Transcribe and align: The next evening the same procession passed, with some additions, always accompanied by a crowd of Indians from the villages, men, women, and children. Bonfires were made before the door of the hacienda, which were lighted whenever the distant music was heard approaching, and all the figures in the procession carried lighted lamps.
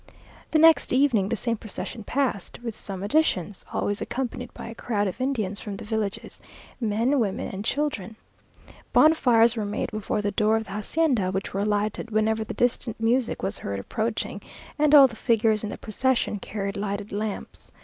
The 0.49 0.57
next 0.57 0.91
evening 0.91 1.29
the 1.29 1.35
same 1.35 1.57
procession 1.57 2.03
passed, 2.03 2.57
with 2.63 2.73
some 2.73 3.03
additions, 3.03 3.63
always 3.71 4.01
accompanied 4.01 4.51
by 4.51 4.67
a 4.67 4.73
crowd 4.73 5.07
of 5.07 5.21
Indians 5.21 5.59
from 5.59 5.77
the 5.77 5.85
villages, 5.85 6.41
men, 6.79 7.19
women, 7.19 7.49
and 7.49 7.63
children. 7.63 8.15
Bonfires 8.93 9.55
were 9.55 9.63
made 9.63 9.91
before 9.91 10.23
the 10.23 10.31
door 10.31 10.57
of 10.57 10.63
the 10.63 10.71
hacienda, 10.71 11.29
which 11.29 11.53
were 11.53 11.63
lighted 11.65 12.09
whenever 12.09 12.43
the 12.43 12.55
distant 12.55 12.99
music 12.99 13.43
was 13.43 13.59
heard 13.59 13.79
approaching, 13.79 14.41
and 14.79 14.95
all 14.95 15.05
the 15.07 15.15
figures 15.15 15.63
in 15.63 15.69
the 15.69 15.77
procession 15.77 16.39
carried 16.39 16.77
lighted 16.77 17.11
lamps. 17.11 17.71